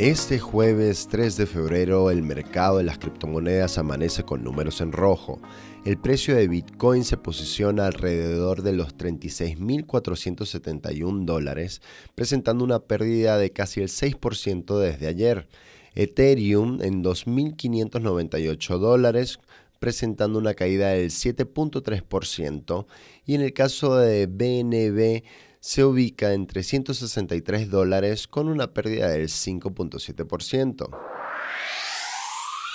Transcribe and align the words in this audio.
Este 0.00 0.40
jueves 0.40 1.06
3 1.08 1.36
de 1.36 1.46
febrero 1.46 2.10
el 2.10 2.22
mercado 2.22 2.78
de 2.78 2.84
las 2.84 2.98
criptomonedas 2.98 3.78
amanece 3.78 4.24
con 4.24 4.42
números 4.42 4.80
en 4.80 4.90
rojo. 4.90 5.40
El 5.84 5.98
precio 5.98 6.34
de 6.34 6.48
Bitcoin 6.48 7.04
se 7.04 7.16
posiciona 7.16 7.86
alrededor 7.86 8.62
de 8.62 8.72
los 8.72 8.96
36.471 8.96 11.24
dólares, 11.24 11.80
presentando 12.16 12.64
una 12.64 12.80
pérdida 12.80 13.38
de 13.38 13.52
casi 13.52 13.82
el 13.82 13.88
6% 13.88 14.80
desde 14.80 15.06
ayer. 15.06 15.46
Ethereum 15.94 16.82
en 16.82 17.04
2.598 17.04 18.78
dólares, 18.78 19.38
presentando 19.78 20.40
una 20.40 20.54
caída 20.54 20.88
del 20.88 21.10
7.3%, 21.10 22.86
y 23.26 23.36
en 23.36 23.42
el 23.42 23.52
caso 23.52 23.94
de 23.94 24.26
BNB 24.26 25.22
se 25.64 25.82
ubica 25.82 26.34
en 26.34 26.46
363 26.46 27.70
dólares 27.70 28.28
con 28.28 28.48
una 28.48 28.74
pérdida 28.74 29.08
del 29.08 29.28
5.7%. 29.28 30.90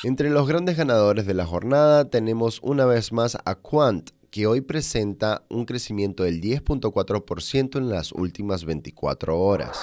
Entre 0.06 0.32
los 0.32 0.48
grandes 0.48 0.76
ganadores 0.76 1.28
de 1.28 1.36
la 1.36 1.46
jornada 1.46 2.10
tenemos 2.10 2.60
una 2.64 2.86
vez 2.86 3.12
más 3.12 3.38
a 3.46 3.54
Quant, 3.54 4.10
que 4.32 4.48
hoy 4.48 4.62
presenta 4.62 5.46
un 5.50 5.66
crecimiento 5.66 6.24
del 6.24 6.42
10.4% 6.42 7.78
en 7.78 7.90
las 7.90 8.12
últimas 8.12 8.66
24 8.66 9.40
horas. 9.40 9.78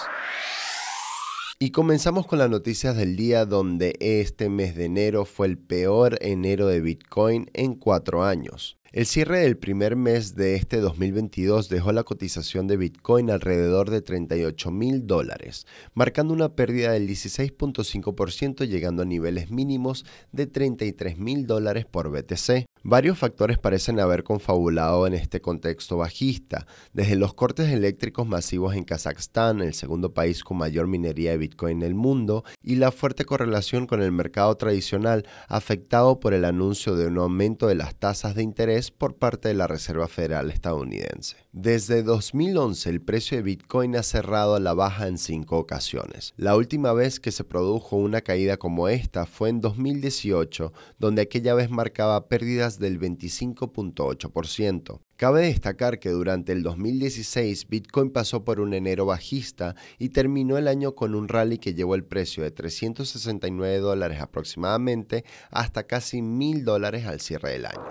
Y 1.61 1.71
comenzamos 1.71 2.27
con 2.27 2.41
las 2.41 2.51
noticias 2.51 2.97
del 2.97 3.15
día 3.15 3.47
donde 3.47 3.95
este 4.01 4.49
mes 4.49 4.75
de 4.75 4.87
enero 4.87 5.25
fue 5.27 5.47
el 5.47 5.59
peor 5.59 6.19
enero 6.23 6.67
de 6.67 6.81
Bitcoin 6.81 7.49
en 7.55 7.77
cuatro 7.77 8.25
años. 8.25 8.77
El 8.97 9.05
cierre 9.05 9.41
del 9.41 9.59
primer 9.59 9.95
mes 9.95 10.37
de 10.37 10.55
este 10.55 10.81
2022 10.81 11.69
dejó 11.69 11.93
la 11.93 12.03
cotización 12.03 12.67
de 12.67 12.79
Bitcoin 12.79 13.31
alrededor 13.31 13.91
de 13.91 14.01
38 14.01 14.71
mil 14.71 15.07
dólares, 15.07 15.67
marcando 15.93 16.33
una 16.33 16.55
pérdida 16.55 16.93
del 16.93 17.07
16.5% 17.07 18.67
llegando 18.67 19.03
a 19.03 19.05
niveles 19.05 19.51
mínimos 19.51 20.07
de 20.33 20.47
33 20.47 21.19
mil 21.19 21.47
dólares 21.47 21.85
por 21.85 22.09
BTC. 22.09 22.66
Varios 22.89 23.19
factores 23.19 23.59
parecen 23.59 23.99
haber 23.99 24.23
confabulado 24.23 25.09
en 25.09 25.15
este 25.15 25.41
contexto 25.41 25.97
bajista, 25.97 26.69
desde 26.93 27.17
los 27.17 27.35
cortes 27.35 27.71
eléctricos 27.71 28.29
masivos 28.29 28.77
en 28.77 28.85
Kazajstán, 28.85 29.61
el 29.61 29.75
segundo 29.75 30.15
país 30.15 30.45
con 30.45 30.59
mayor 30.59 30.87
minería 30.87 31.33
de 31.33 31.39
Bitcoin 31.39 31.79
en 31.79 31.83
el 31.83 31.97
mundo, 31.97 32.45
y 32.63 32.77
la 32.77 32.93
fuerte 32.93 33.25
correlación 33.25 33.89
con 33.89 34.03
el 34.03 34.13
mercado 34.13 34.57
tradicional 34.57 35.27
afectado 35.49 36.21
por 36.21 36.33
el 36.33 36.45
anuncio 36.45 36.95
de 36.95 37.09
un 37.09 37.19
aumento 37.19 37.67
de 37.67 37.75
las 37.75 37.97
tasas 37.97 38.37
de 38.37 38.45
interés 38.45 38.93
por 38.93 39.17
parte 39.17 39.49
de 39.49 39.55
la 39.55 39.67
Reserva 39.67 40.07
Federal 40.07 40.53
estadounidense. 40.53 41.39
Desde 41.51 42.05
2011 42.05 42.89
el 42.89 43.01
precio 43.01 43.37
de 43.37 43.43
Bitcoin 43.43 43.97
ha 43.97 44.05
cerrado 44.05 44.55
a 44.55 44.61
la 44.61 44.75
baja 44.75 45.09
en 45.09 45.19
cinco 45.19 45.59
ocasiones. 45.59 46.35
La 46.37 46.55
última 46.55 46.93
vez 46.93 47.19
que 47.19 47.33
se 47.33 47.43
produjo 47.43 47.97
una 47.97 48.21
caída 48.21 48.59
como 48.59 48.87
esta 48.89 49.27
fue 49.27 49.49
en 49.49 49.61
2018, 49.61 50.73
donde 51.01 51.23
aquella 51.23 51.55
vez 51.55 51.69
marcaba 51.69 52.29
pérdidas 52.29 52.76
del 52.79 53.01
25.8%. 53.01 55.01
Cabe 55.17 55.47
destacar 55.47 55.99
que 55.99 56.11
durante 56.11 56.53
el 56.53 56.63
2016 56.63 57.69
Bitcoin 57.69 58.11
pasó 58.11 58.45
por 58.45 58.61
un 58.61 58.75
enero 58.75 59.07
bajista 59.07 59.75
y 59.99 60.11
terminó 60.11 60.59
el 60.59 60.69
año 60.69 60.95
con 60.95 61.15
un 61.15 61.29
rally 61.29 61.59
que 61.59 61.75
llevó 61.75 61.95
el 61.95 62.05
precio 62.05 62.43
de 62.43 62.51
369 62.51 63.79
dólares 63.79 64.21
aproximadamente 64.21 65.25
hasta 65.51 65.87
casi 65.87 66.21
1000 66.21 66.65
dólares 66.65 67.07
al 67.07 67.21
cierre 67.21 67.53
del 67.53 67.67
año. 67.67 67.85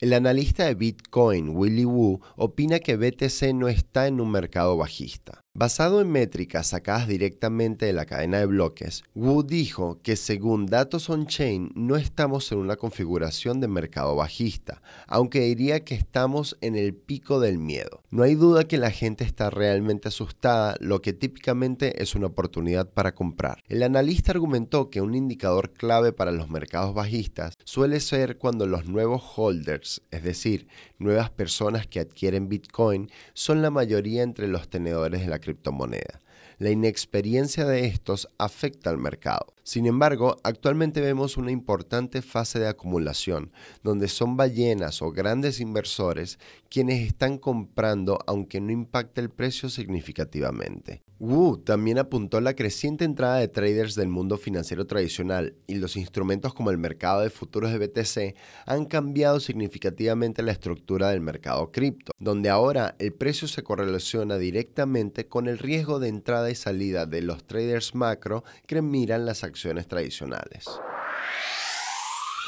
El 0.00 0.14
analista 0.14 0.64
de 0.64 0.74
Bitcoin, 0.74 1.50
Willy 1.50 1.84
Wu, 1.84 2.20
opina 2.36 2.80
que 2.80 2.96
BTC 2.96 3.54
no 3.54 3.68
está 3.68 4.08
en 4.08 4.20
un 4.20 4.32
mercado 4.32 4.76
bajista. 4.76 5.41
Basado 5.54 6.00
en 6.00 6.10
métricas 6.10 6.68
sacadas 6.68 7.06
directamente 7.06 7.84
de 7.84 7.92
la 7.92 8.06
cadena 8.06 8.38
de 8.38 8.46
bloques, 8.46 9.04
Wu 9.14 9.42
dijo 9.42 10.00
que 10.02 10.16
según 10.16 10.64
datos 10.64 11.10
on-chain 11.10 11.72
no 11.74 11.96
estamos 11.96 12.50
en 12.52 12.58
una 12.58 12.76
configuración 12.76 13.60
de 13.60 13.68
mercado 13.68 14.16
bajista, 14.16 14.80
aunque 15.06 15.40
diría 15.40 15.84
que 15.84 15.94
estamos 15.94 16.56
en 16.62 16.74
el 16.74 16.94
pico 16.94 17.38
del 17.38 17.58
miedo. 17.58 18.00
No 18.10 18.22
hay 18.22 18.34
duda 18.34 18.64
que 18.64 18.78
la 18.78 18.90
gente 18.90 19.24
está 19.24 19.50
realmente 19.50 20.08
asustada, 20.08 20.74
lo 20.80 21.02
que 21.02 21.12
típicamente 21.12 22.02
es 22.02 22.14
una 22.14 22.28
oportunidad 22.28 22.88
para 22.88 23.14
comprar. 23.14 23.62
El 23.68 23.82
analista 23.82 24.32
argumentó 24.32 24.88
que 24.88 25.02
un 25.02 25.14
indicador 25.14 25.74
clave 25.74 26.14
para 26.14 26.32
los 26.32 26.48
mercados 26.48 26.94
bajistas 26.94 27.58
suele 27.64 28.00
ser 28.00 28.38
cuando 28.38 28.66
los 28.66 28.86
nuevos 28.86 29.22
holders, 29.36 30.00
es 30.10 30.22
decir, 30.22 30.66
nuevas 30.98 31.28
personas 31.28 31.86
que 31.86 32.00
adquieren 32.00 32.48
Bitcoin, 32.48 33.10
son 33.34 33.60
la 33.60 33.70
mayoría 33.70 34.22
entre 34.22 34.48
los 34.48 34.70
tenedores 34.70 35.20
de 35.20 35.26
la 35.26 35.41
criptomoneda. 35.42 36.22
La 36.58 36.70
inexperiencia 36.70 37.66
de 37.66 37.86
estos 37.86 38.28
afecta 38.38 38.88
al 38.88 38.96
mercado. 38.96 39.52
Sin 39.64 39.84
embargo, 39.86 40.36
actualmente 40.44 41.00
vemos 41.00 41.36
una 41.36 41.50
importante 41.50 42.22
fase 42.22 42.58
de 42.58 42.68
acumulación, 42.68 43.52
donde 43.82 44.08
son 44.08 44.36
ballenas 44.36 45.02
o 45.02 45.10
grandes 45.12 45.60
inversores 45.60 46.38
quienes 46.70 47.06
están 47.06 47.36
comprando 47.36 48.18
aunque 48.26 48.60
no 48.60 48.72
impacte 48.72 49.20
el 49.20 49.28
precio 49.28 49.68
significativamente. 49.68 51.02
Wu 51.22 51.56
también 51.56 52.00
apuntó 52.00 52.40
la 52.40 52.56
creciente 52.56 53.04
entrada 53.04 53.36
de 53.36 53.46
traders 53.46 53.94
del 53.94 54.08
mundo 54.08 54.38
financiero 54.38 54.88
tradicional 54.88 55.54
y 55.68 55.76
los 55.76 55.96
instrumentos 55.96 56.52
como 56.52 56.72
el 56.72 56.78
mercado 56.78 57.20
de 57.20 57.30
futuros 57.30 57.70
de 57.70 57.78
BTC 57.78 58.36
han 58.66 58.86
cambiado 58.86 59.38
significativamente 59.38 60.42
la 60.42 60.50
estructura 60.50 61.10
del 61.10 61.20
mercado 61.20 61.70
cripto, 61.70 62.10
donde 62.18 62.50
ahora 62.50 62.96
el 62.98 63.12
precio 63.12 63.46
se 63.46 63.62
correlaciona 63.62 64.36
directamente 64.36 65.28
con 65.28 65.46
el 65.46 65.58
riesgo 65.58 66.00
de 66.00 66.08
entrada 66.08 66.50
y 66.50 66.56
salida 66.56 67.06
de 67.06 67.22
los 67.22 67.44
traders 67.44 67.94
macro 67.94 68.42
que 68.66 68.82
miran 68.82 69.24
las 69.24 69.44
acciones 69.44 69.86
tradicionales. 69.86 70.64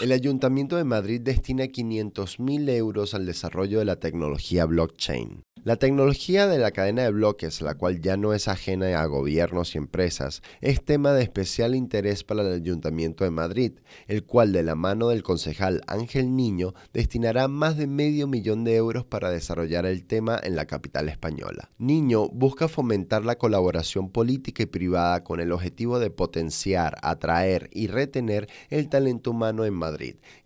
El 0.01 0.11
Ayuntamiento 0.11 0.77
de 0.77 0.83
Madrid 0.83 1.21
destina 1.21 1.67
500.000 1.67 2.69
euros 2.71 3.15
al 3.15 3.27
desarrollo 3.27 3.79
de 3.79 3.85
la 3.85 4.01
tecnología 4.01 4.67
blockchain. 4.67 5.45
La 5.65 5.77
tecnología 5.77 6.47
de 6.47 6.59
la 6.59 6.73
cadena 6.73 7.05
de 7.05 7.11
bloques, 7.11 7.63
la 7.63 7.75
cual 7.77 8.03
ya 8.03 8.19
no 8.19 8.35
es 8.35 8.49
ajena 8.49 9.01
a 9.01 9.07
gobiernos 9.07 9.75
y 9.75 9.79
empresas, 9.79 10.43
es 10.61 10.85
tema 10.85 11.15
de 11.15 11.23
especial 11.23 11.75
interés 11.75 12.23
para 12.23 12.43
el 12.43 12.53
Ayuntamiento 12.53 13.25
de 13.25 13.31
Madrid, 13.31 13.73
el 14.07 14.25
cual 14.25 14.53
de 14.53 14.63
la 14.63 14.75
mano 14.75 15.09
del 15.09 15.23
concejal 15.23 15.81
Ángel 15.87 16.37
Niño 16.37 16.75
destinará 16.93 17.49
más 17.49 17.79
de 17.79 17.87
medio 17.87 18.27
millón 18.27 18.65
de 18.65 18.77
euros 18.77 19.07
para 19.07 19.31
desarrollar 19.31 19.87
el 19.87 20.05
tema 20.05 20.39
en 20.43 20.55
la 20.55 20.67
capital 20.67 21.09
española. 21.09 21.71
Niño 21.79 22.29
busca 22.29 22.69
fomentar 22.69 23.25
la 23.25 23.39
colaboración 23.39 24.11
política 24.11 24.65
y 24.65 24.67
privada 24.67 25.25
con 25.25 25.41
el 25.41 25.51
objetivo 25.51 25.99
de 25.99 26.11
potenciar, 26.11 26.99
atraer 27.01 27.71
y 27.73 27.87
retener 27.87 28.51
el 28.69 28.91
talento 28.91 29.31
humano 29.31 29.65
en 29.65 29.73
Madrid, 29.73 29.84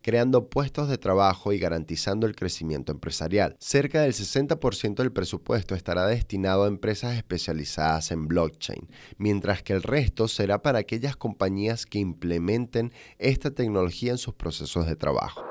creando 0.03 0.49
puestos 0.49 0.88
de 0.88 0.99
trabajo 0.99 1.53
y 1.53 1.59
garantizando 1.59 2.26
el 2.26 2.34
crecimiento 2.34 2.93
empresarial. 2.93 3.56
Cerca 3.59 4.03
del 4.03 4.12
60% 4.12 4.97
del 4.97 5.12
presupuesto 5.12 5.75
estará 5.75 6.06
destinado 6.06 6.65
a 6.65 6.69
empresas 6.69 7.16
especializadas 7.16 8.10
en 8.10 8.28
blockchain, 8.28 8.88
mientras 9.16 9.62
que 9.62 9.72
el 9.72 9.82
resto 9.82 10.28
será 10.28 10.62
para 10.62 10.81
aquellas 10.81 11.16
compañías 11.16 11.87
que 11.87 11.99
implementen 11.99 12.93
esta 13.19 13.50
tecnología 13.50 14.12
en 14.12 14.19
sus 14.19 14.34
procesos 14.34 14.87
de 14.87 14.97
trabajo. 14.97 15.44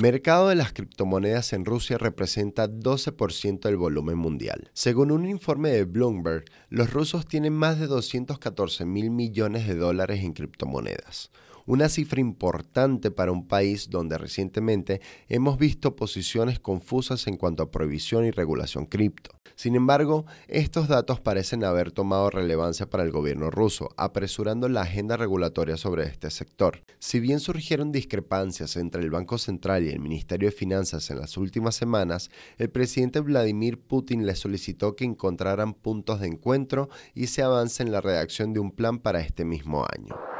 Mercado 0.00 0.48
de 0.48 0.56
las 0.56 0.72
criptomonedas 0.72 1.52
en 1.54 1.64
Rusia 1.64 1.96
representa 1.96 2.68
12% 2.68 3.60
del 3.60 3.76
volumen 3.76 4.18
mundial. 4.18 4.68
Según 4.74 5.10
un 5.10 5.24
informe 5.26 5.70
de 5.70 5.84
Bloomberg, 5.84 6.44
los 6.68 6.92
rusos 6.92 7.26
tienen 7.26 7.54
más 7.54 7.78
de 7.78 7.86
214 7.86 8.84
mil 8.84 9.10
millones 9.10 9.66
de 9.66 9.76
dólares 9.76 10.22
en 10.22 10.34
criptomonedas 10.34 11.30
una 11.66 11.88
cifra 11.88 12.20
importante 12.20 13.10
para 13.10 13.32
un 13.32 13.46
país 13.46 13.90
donde 13.90 14.18
recientemente 14.18 15.00
hemos 15.28 15.58
visto 15.58 15.96
posiciones 15.96 16.60
confusas 16.60 17.26
en 17.26 17.36
cuanto 17.36 17.62
a 17.62 17.70
prohibición 17.70 18.24
y 18.24 18.30
regulación 18.30 18.86
cripto. 18.86 19.36
Sin 19.56 19.74
embargo, 19.74 20.26
estos 20.48 20.86
datos 20.86 21.20
parecen 21.20 21.64
haber 21.64 21.90
tomado 21.90 22.28
relevancia 22.28 22.90
para 22.90 23.04
el 23.04 23.10
gobierno 23.10 23.50
ruso, 23.50 23.88
apresurando 23.96 24.68
la 24.68 24.82
agenda 24.82 25.16
regulatoria 25.16 25.78
sobre 25.78 26.04
este 26.04 26.30
sector. 26.30 26.82
Si 26.98 27.20
bien 27.20 27.40
surgieron 27.40 27.90
discrepancias 27.90 28.76
entre 28.76 29.02
el 29.02 29.10
Banco 29.10 29.38
Central 29.38 29.84
y 29.84 29.88
el 29.88 29.98
Ministerio 29.98 30.50
de 30.50 30.56
Finanzas 30.56 31.10
en 31.10 31.20
las 31.20 31.38
últimas 31.38 31.74
semanas, 31.74 32.30
el 32.58 32.68
presidente 32.68 33.20
Vladimir 33.20 33.80
Putin 33.80 34.26
le 34.26 34.36
solicitó 34.36 34.94
que 34.94 35.04
encontraran 35.04 35.72
puntos 35.72 36.20
de 36.20 36.26
encuentro 36.26 36.90
y 37.14 37.28
se 37.28 37.42
avance 37.42 37.82
en 37.82 37.92
la 37.92 38.02
redacción 38.02 38.52
de 38.52 38.60
un 38.60 38.72
plan 38.72 38.98
para 38.98 39.20
este 39.20 39.46
mismo 39.46 39.86
año. 39.90 40.35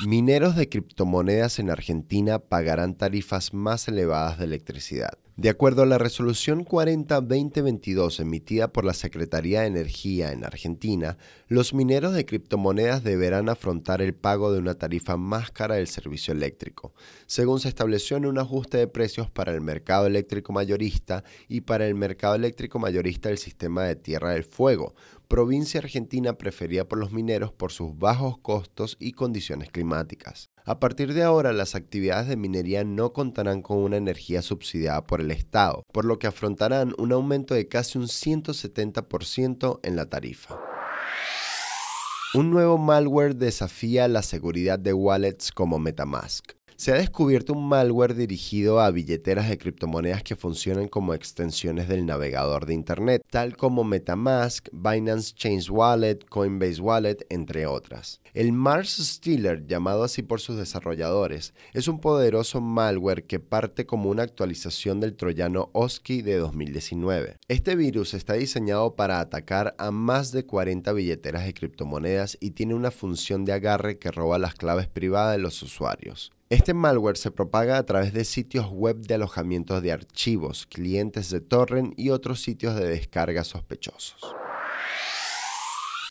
Mineros 0.00 0.56
de 0.56 0.68
criptomonedas 0.68 1.60
en 1.60 1.70
Argentina 1.70 2.40
pagarán 2.40 2.96
tarifas 2.96 3.54
más 3.54 3.86
elevadas 3.86 4.40
de 4.40 4.44
electricidad. 4.44 5.12
De 5.36 5.48
acuerdo 5.48 5.82
a 5.82 5.86
la 5.86 5.98
resolución 5.98 6.64
40-2022 6.64 8.20
emitida 8.20 8.72
por 8.72 8.84
la 8.84 8.92
Secretaría 8.92 9.60
de 9.60 9.68
Energía 9.68 10.32
en 10.32 10.44
Argentina, 10.44 11.16
los 11.46 11.74
mineros 11.74 12.12
de 12.12 12.26
criptomonedas 12.26 13.04
deberán 13.04 13.48
afrontar 13.48 14.02
el 14.02 14.14
pago 14.14 14.52
de 14.52 14.58
una 14.58 14.74
tarifa 14.74 15.16
más 15.16 15.52
cara 15.52 15.76
del 15.76 15.86
servicio 15.86 16.32
eléctrico, 16.32 16.92
según 17.26 17.60
se 17.60 17.68
estableció 17.68 18.16
en 18.16 18.26
un 18.26 18.38
ajuste 18.38 18.78
de 18.78 18.88
precios 18.88 19.30
para 19.30 19.52
el 19.52 19.60
mercado 19.60 20.06
eléctrico 20.06 20.52
mayorista 20.52 21.24
y 21.48 21.62
para 21.62 21.86
el 21.86 21.94
mercado 21.94 22.34
eléctrico 22.34 22.80
mayorista 22.80 23.28
del 23.28 23.38
sistema 23.38 23.84
de 23.84 23.96
Tierra 23.96 24.30
del 24.32 24.44
Fuego, 24.44 24.94
provincia 25.34 25.80
argentina 25.80 26.38
preferida 26.38 26.84
por 26.84 26.96
los 26.96 27.10
mineros 27.10 27.50
por 27.50 27.72
sus 27.72 27.98
bajos 27.98 28.38
costos 28.38 28.96
y 29.00 29.14
condiciones 29.14 29.68
climáticas. 29.68 30.48
A 30.64 30.78
partir 30.78 31.12
de 31.12 31.24
ahora, 31.24 31.52
las 31.52 31.74
actividades 31.74 32.28
de 32.28 32.36
minería 32.36 32.84
no 32.84 33.12
contarán 33.12 33.60
con 33.60 33.78
una 33.78 33.96
energía 33.96 34.42
subsidiada 34.42 35.04
por 35.08 35.20
el 35.20 35.32
Estado, 35.32 35.82
por 35.92 36.04
lo 36.04 36.20
que 36.20 36.28
afrontarán 36.28 36.94
un 36.98 37.10
aumento 37.10 37.52
de 37.54 37.66
casi 37.66 37.98
un 37.98 38.04
170% 38.04 39.80
en 39.82 39.96
la 39.96 40.08
tarifa. 40.08 40.56
Un 42.34 42.52
nuevo 42.52 42.78
malware 42.78 43.34
desafía 43.34 44.06
la 44.06 44.22
seguridad 44.22 44.78
de 44.78 44.92
wallets 44.92 45.50
como 45.50 45.80
Metamask. 45.80 46.52
Se 46.76 46.90
ha 46.90 46.96
descubierto 46.96 47.52
un 47.52 47.68
malware 47.68 48.14
dirigido 48.14 48.80
a 48.80 48.90
billeteras 48.90 49.48
de 49.48 49.58
criptomonedas 49.58 50.24
que 50.24 50.34
funcionan 50.34 50.88
como 50.88 51.14
extensiones 51.14 51.88
del 51.88 52.04
navegador 52.04 52.66
de 52.66 52.74
Internet, 52.74 53.24
tal 53.30 53.56
como 53.56 53.84
Metamask, 53.84 54.68
Binance 54.72 55.34
Chain 55.36 55.60
Wallet, 55.70 56.26
Coinbase 56.28 56.80
Wallet, 56.80 57.26
entre 57.28 57.66
otras. 57.66 58.20
El 58.34 58.50
Mars 58.52 58.96
Stealer, 58.96 59.68
llamado 59.68 60.02
así 60.02 60.22
por 60.22 60.40
sus 60.40 60.56
desarrolladores, 60.56 61.54
es 61.72 61.86
un 61.86 62.00
poderoso 62.00 62.60
malware 62.60 63.24
que 63.24 63.38
parte 63.38 63.86
como 63.86 64.10
una 64.10 64.24
actualización 64.24 64.98
del 64.98 65.14
troyano 65.14 65.70
OSCI 65.72 66.22
de 66.22 66.38
2019. 66.38 67.36
Este 67.46 67.76
virus 67.76 68.14
está 68.14 68.34
diseñado 68.34 68.96
para 68.96 69.20
atacar 69.20 69.76
a 69.78 69.92
más 69.92 70.32
de 70.32 70.44
40 70.44 70.92
billeteras 70.92 71.44
de 71.44 71.54
criptomonedas 71.54 72.36
y 72.40 72.50
tiene 72.50 72.74
una 72.74 72.90
función 72.90 73.44
de 73.44 73.52
agarre 73.52 73.98
que 74.00 74.10
roba 74.10 74.38
las 74.38 74.54
claves 74.54 74.88
privadas 74.88 75.36
de 75.36 75.42
los 75.42 75.62
usuarios. 75.62 76.33
Este 76.54 76.72
malware 76.72 77.16
se 77.16 77.32
propaga 77.32 77.78
a 77.78 77.82
través 77.84 78.12
de 78.12 78.24
sitios 78.24 78.70
web 78.70 78.98
de 78.98 79.14
alojamiento 79.14 79.80
de 79.80 79.90
archivos, 79.90 80.66
clientes 80.66 81.28
de 81.30 81.40
torrent 81.40 81.98
y 81.98 82.10
otros 82.10 82.42
sitios 82.42 82.76
de 82.76 82.86
descarga 82.86 83.42
sospechosos. 83.42 84.20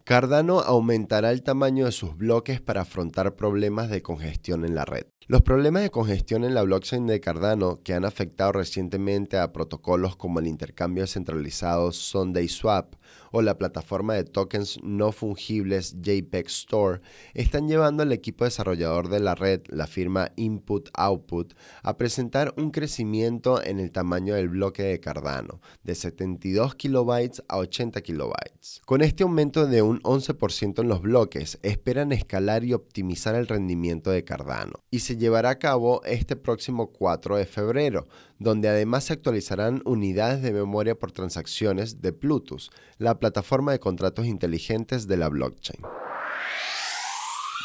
Cardano 0.04 0.60
aumentará 0.60 1.32
el 1.32 1.44
tamaño 1.44 1.86
de 1.86 1.94
sus 1.94 2.18
bloques 2.18 2.60
para 2.60 2.82
afrontar 2.82 3.38
problemas 3.38 3.90
de 3.90 4.02
congestión 4.02 4.66
en 4.66 4.76
la 4.76 4.84
red. 4.84 5.06
Los 5.28 5.44
problemas 5.44 5.84
de 5.84 5.92
congestión 5.92 6.44
en 6.44 6.54
la 6.54 6.64
blockchain 6.64 7.08
de 7.08 7.22
Cardano 7.22 7.80
que 7.82 7.94
han 7.94 8.04
afectado 8.04 8.52
recientemente 8.52 9.38
a 9.38 9.54
protocolos 9.54 10.18
como 10.18 10.42
el 10.42 10.48
intercambio 10.48 11.08
centralizado 11.08 11.94
SundaySwap 11.94 12.96
o 13.32 13.42
la 13.42 13.58
plataforma 13.58 14.14
de 14.14 14.24
tokens 14.24 14.80
no 14.84 15.12
fungibles 15.12 15.96
JPEG 16.02 16.48
Store 16.48 17.02
están 17.34 17.68
llevando 17.68 18.04
al 18.04 18.12
equipo 18.12 18.46
desarrollador 18.46 19.10
de 19.10 19.20
la 19.20 19.36
red, 19.36 19.62
la 19.70 19.88
firma 19.88 20.32
Input 20.36 20.90
Output, 20.94 21.54
a 21.82 21.98
presentar 21.98 22.54
un 22.58 22.72
crecimiento 22.72 23.64
en 23.64 23.80
el 23.80 23.92
tamaño 23.92 24.36
del 24.36 24.50
bloque 24.50 24.84
de 24.84 25.00
Cardano, 25.00 25.62
de 25.84 25.96
72 25.96 26.76
kilobytes 26.76 27.44
a 27.48 27.58
80 27.58 28.02
kilobytes. 28.02 28.82
Con 28.86 29.02
este 29.02 29.24
aumento 29.24 29.68
de 29.68 29.82
un 29.82 30.02
11% 30.02 30.82
en 30.82 30.88
los 30.88 31.02
bloques, 31.02 31.60
esperan 31.64 32.12
escalar 32.12 32.64
y 32.64 32.74
optimizar 32.74 33.36
el 33.36 33.48
rendimiento 33.48 34.12
de 34.12 34.24
Cardano. 34.24 34.74
Y 34.92 35.00
se 35.00 35.18
llevará 35.18 35.52
a 35.52 35.60
cabo 35.60 36.04
este 36.06 36.36
próximo 36.36 36.92
4 36.92 37.38
de 37.38 37.46
febrero, 37.46 38.08
donde 38.40 38.68
además 38.70 39.06
se 39.06 39.14
actualizarán 39.14 39.82
unidades 39.86 40.42
de 40.42 40.52
memoria 40.52 40.96
por 40.96 41.12
transacciones 41.12 42.02
de 42.02 42.14
Plutus, 42.14 42.72
la 43.04 43.20
plataforma 43.20 43.74
de 43.74 43.80
contratos 43.80 44.26
inteligentes 44.26 45.08
de 45.08 45.18
la 45.18 45.28
blockchain. 45.28 45.82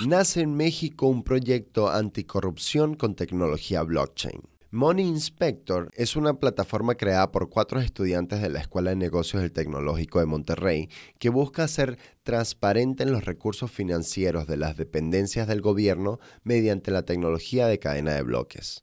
Nace 0.09 0.41
en 0.41 0.57
México 0.57 1.07
un 1.07 1.23
proyecto 1.23 1.89
anticorrupción 1.89 2.97
con 2.97 3.15
tecnología 3.15 3.85
blockchain. 3.85 4.43
Money 4.73 5.07
Inspector 5.07 5.91
es 5.95 6.17
una 6.17 6.35
plataforma 6.35 6.97
creada 6.97 7.31
por 7.31 7.49
cuatro 7.51 7.81
estudiantes 7.81 8.43
de 8.43 8.51
la 8.51 8.59
Escuela 8.59 8.91
de 8.91 8.97
Negocios 8.97 9.41
del 9.41 9.53
Tecnológico 9.53 10.19
de 10.19 10.27
Monterrey 10.27 10.91
que 11.21 11.31
busca 11.31 11.69
ser 11.69 11.99
transparente 12.25 13.05
en 13.05 13.13
los 13.13 13.25
recursos 13.25 13.71
financieros 13.71 14.49
de 14.49 14.57
las 14.57 14.77
dependencias 14.77 15.47
del 15.47 15.61
gobierno 15.61 16.19
mediante 16.43 16.91
la 16.91 17.03
tecnología 17.03 17.69
de 17.69 17.79
cadena 17.79 18.13
de 18.13 18.23
bloques. 18.23 18.83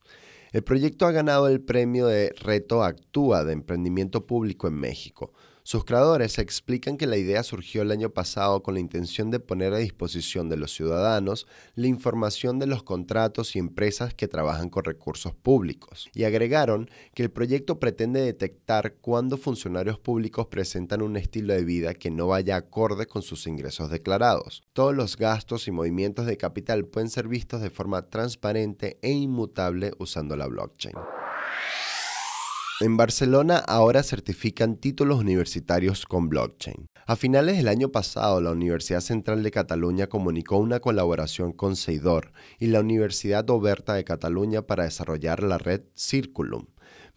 El 0.53 0.63
proyecto 0.63 1.05
ha 1.05 1.11
ganado 1.11 1.49
el 1.49 1.59
premio 1.59 2.07
de 2.07 2.33
Reto 2.39 2.81
Actúa 2.81 3.43
de 3.43 3.51
Emprendimiento 3.51 4.25
Público 4.25 4.69
en 4.69 4.75
México, 4.75 5.33
sus 5.65 5.83
creadores 5.83 6.37
explican 6.37 6.95
que 6.95 7.07
la 7.07 7.17
idea 7.17 7.41
surgió 7.41 7.81
el 7.81 7.89
año 7.89 8.11
pasado 8.11 8.61
con 8.61 8.75
la 8.75 8.79
intención 8.79 9.31
de 9.31 9.39
poner 9.39 9.73
a 9.73 9.79
disposición 9.79 10.47
de 10.47 10.57
los 10.57 10.71
ciudadanos 10.71 11.47
la 11.73 11.87
información 11.87 12.59
de 12.59 12.67
los 12.67 12.83
contratos 12.83 13.55
y 13.55 13.59
empresas 13.59 14.13
que 14.13 14.27
trabajan 14.27 14.69
con 14.69 14.83
recursos 14.83 15.33
públicos, 15.33 16.07
y 16.13 16.25
agregaron 16.25 16.87
que 17.15 17.23
el 17.23 17.31
proyecto 17.31 17.79
pretende 17.79 18.21
detectar 18.21 18.97
cuándo 19.01 19.37
funcionarios 19.37 19.97
públicos 19.97 20.45
presentan 20.45 21.01
un 21.01 21.17
estilo 21.17 21.55
de 21.55 21.65
vida 21.65 21.95
que 21.95 22.11
no 22.11 22.27
vaya 22.27 22.57
acorde 22.57 23.07
con 23.07 23.23
sus 23.23 23.47
ingresos 23.47 23.89
declarados. 23.89 24.61
Todos 24.73 24.95
los 24.95 25.17
gastos 25.17 25.67
y 25.67 25.71
movimientos 25.71 26.27
de 26.27 26.37
capital 26.37 26.85
pueden 26.85 27.09
ser 27.09 27.27
vistos 27.27 27.63
de 27.63 27.71
forma 27.71 28.03
transparente 28.11 28.99
e 29.01 29.09
inmutable 29.09 29.93
usando 29.97 30.35
la 30.35 30.45
blockchain. 30.45 30.93
En 32.81 32.97
Barcelona 32.97 33.57
ahora 33.57 34.03
certifican 34.03 34.75
títulos 34.75 35.21
universitarios 35.21 36.05
con 36.05 36.27
blockchain. 36.27 36.89
A 37.05 37.15
finales 37.15 37.55
del 37.55 37.69
año 37.69 37.89
pasado, 37.89 38.41
la 38.41 38.51
Universidad 38.51 38.99
Central 38.99 39.43
de 39.43 39.51
Cataluña 39.51 40.07
comunicó 40.07 40.57
una 40.57 40.81
colaboración 40.81 41.53
con 41.53 41.77
Seidor 41.77 42.33
y 42.59 42.67
la 42.67 42.81
Universidad 42.81 43.49
Oberta 43.49 43.93
de 43.93 44.03
Cataluña 44.03 44.63
para 44.63 44.83
desarrollar 44.83 45.41
la 45.41 45.57
red 45.57 45.83
Circulum, 45.95 46.65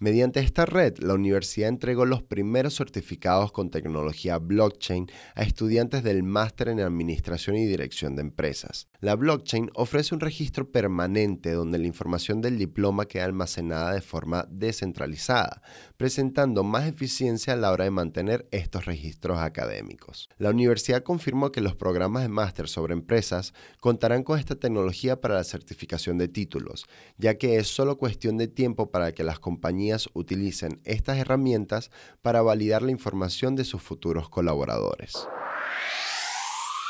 Mediante 0.00 0.38
esta 0.38 0.64
red, 0.64 0.98
la 0.98 1.14
universidad 1.14 1.68
entregó 1.68 2.06
los 2.06 2.22
primeros 2.22 2.76
certificados 2.76 3.50
con 3.50 3.68
tecnología 3.70 4.38
blockchain 4.38 5.08
a 5.34 5.42
estudiantes 5.42 6.04
del 6.04 6.22
máster 6.22 6.68
en 6.68 6.78
Administración 6.78 7.56
y 7.56 7.66
Dirección 7.66 8.14
de 8.14 8.22
Empresas. 8.22 8.86
La 9.00 9.16
blockchain 9.16 9.70
ofrece 9.74 10.14
un 10.14 10.20
registro 10.20 10.70
permanente 10.70 11.50
donde 11.50 11.78
la 11.78 11.88
información 11.88 12.40
del 12.40 12.58
diploma 12.58 13.06
queda 13.06 13.24
almacenada 13.24 13.92
de 13.92 14.00
forma 14.00 14.46
descentralizada, 14.48 15.62
presentando 15.96 16.62
más 16.62 16.86
eficiencia 16.86 17.54
a 17.54 17.56
la 17.56 17.72
hora 17.72 17.82
de 17.82 17.90
mantener 17.90 18.46
estos 18.52 18.84
registros 18.84 19.38
académicos. 19.38 20.28
La 20.38 20.50
universidad 20.50 21.02
confirmó 21.02 21.50
que 21.50 21.60
los 21.60 21.74
programas 21.74 22.22
de 22.22 22.28
máster 22.28 22.68
sobre 22.68 22.92
empresas 22.92 23.52
contarán 23.80 24.22
con 24.22 24.38
esta 24.38 24.54
tecnología 24.54 25.20
para 25.20 25.34
la 25.34 25.44
certificación 25.44 26.18
de 26.18 26.28
títulos, 26.28 26.86
ya 27.16 27.36
que 27.36 27.56
es 27.56 27.66
solo 27.66 27.98
cuestión 27.98 28.36
de 28.36 28.46
tiempo 28.46 28.92
para 28.92 29.10
que 29.10 29.24
las 29.24 29.40
compañías 29.88 30.08
utilicen 30.14 30.80
estas 30.84 31.18
herramientas 31.18 31.90
para 32.22 32.42
validar 32.42 32.82
la 32.82 32.90
información 32.90 33.56
de 33.56 33.64
sus 33.64 33.82
futuros 33.82 34.28
colaboradores. 34.28 35.14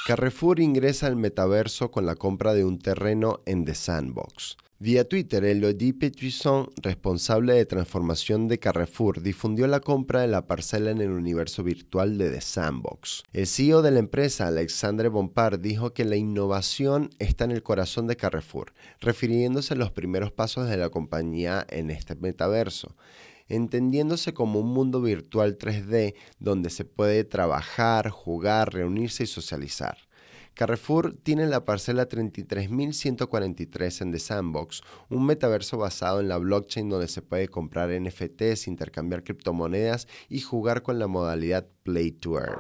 Carrefour 0.07 0.61
ingresa 0.61 1.07
al 1.07 1.17
metaverso 1.17 1.91
con 1.91 2.07
la 2.07 2.15
compra 2.15 2.55
de 2.55 2.65
un 2.65 2.79
terreno 2.79 3.41
en 3.47 3.65
The 3.65 3.75
Sandbox. 3.75 4.57
Vía 4.81 5.09
Twitter, 5.09 5.45
Elodie 5.45 5.93
Petuisson, 5.93 6.71
responsable 6.81 7.55
de 7.55 7.67
transformación 7.67 8.47
de 8.47 8.61
Carrefour, 8.61 9.21
difundió 9.21 9.67
la 9.67 9.81
compra 9.81 10.21
de 10.21 10.29
la 10.29 10.47
parcela 10.47 10.93
en 10.93 11.01
el 11.01 11.11
universo 11.11 11.65
virtual 11.65 12.17
de 12.17 12.31
The 12.31 12.41
Sandbox. 12.41 13.25
El 13.33 13.49
CEO 13.49 13.83
de 13.83 13.91
la 13.91 13.99
empresa, 13.99 14.47
Alexandre 14.47 15.09
Bompard, 15.09 15.59
dijo 15.59 15.93
que 15.95 16.05
la 16.05 16.15
innovación 16.15 17.11
está 17.19 17.43
en 17.43 17.51
el 17.51 17.65
corazón 17.65 18.07
de 18.07 18.15
Carrefour, 18.15 18.73
refiriéndose 19.01 19.75
a 19.75 19.77
los 19.77 19.91
primeros 19.91 20.31
pasos 20.31 20.69
de 20.69 20.77
la 20.77 20.91
compañía 20.91 21.67
en 21.71 21.91
este 21.91 22.15
metaverso 22.15 22.95
entendiéndose 23.51 24.35
como 24.35 24.61
un 24.61 24.69
mundo 24.69 25.01
virtual 25.01 25.57
3D 25.57 26.15
donde 26.39 26.69
se 26.69 26.85
puede 26.85 27.25
trabajar, 27.25 28.11
jugar, 28.11 28.75
reunirse 28.75 29.25
y 29.25 29.27
socializar. 29.27 30.08
Carrefour 30.59 31.17
tiene 31.23 31.47
la 31.47 31.65
parcela 31.65 32.09
33.143 32.09 34.03
en 34.03 34.11
The 34.11 34.19
Sandbox, 34.19 34.83
un 35.09 35.25
metaverso 35.25 35.79
basado 35.79 36.19
en 36.19 36.27
la 36.27 36.37
blockchain 36.37 36.89
donde 36.89 37.07
se 37.07 37.23
puede 37.23 37.47
comprar 37.47 37.91
NFTs, 37.91 38.67
intercambiar 38.67 39.23
criptomonedas 39.23 40.09
y 40.29 40.41
jugar 40.41 40.83
con 40.83 40.99
la 40.99 41.07
modalidad 41.07 41.69
Play 41.85 42.11
to 42.11 42.41
Earn. 42.41 42.59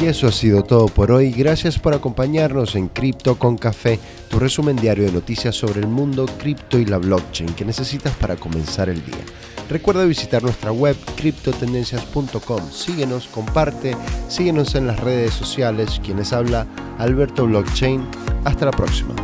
Y 0.00 0.06
eso 0.06 0.26
ha 0.26 0.32
sido 0.32 0.62
todo 0.64 0.86
por 0.86 1.10
hoy. 1.10 1.30
Gracias 1.30 1.78
por 1.78 1.94
acompañarnos 1.94 2.76
en 2.76 2.88
Cripto 2.88 3.38
con 3.38 3.58
Café, 3.58 3.98
tu 4.30 4.38
resumen 4.38 4.76
diario 4.76 5.04
de 5.04 5.12
noticias 5.12 5.54
sobre 5.54 5.80
el 5.80 5.88
mundo 5.88 6.24
cripto 6.38 6.78
y 6.78 6.86
la 6.86 6.96
blockchain 6.96 7.52
que 7.54 7.66
necesitas 7.66 8.16
para 8.16 8.36
comenzar 8.36 8.88
el 8.88 9.04
día. 9.04 9.24
Recuerda 9.68 10.04
visitar 10.04 10.42
nuestra 10.42 10.72
web 10.72 10.96
criptotendencias.com. 11.16 12.70
Síguenos, 12.70 13.26
comparte, 13.26 13.96
síguenos 14.28 14.74
en 14.74 14.86
las 14.86 15.00
redes 15.00 15.34
sociales. 15.34 16.00
Quienes 16.04 16.32
habla 16.32 16.66
Alberto 16.98 17.46
Blockchain. 17.46 18.06
Hasta 18.44 18.66
la 18.66 18.72
próxima. 18.72 19.14